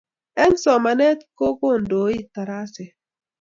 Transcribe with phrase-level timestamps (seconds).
[0.43, 2.91] Eng' somanet ko koindou taraset.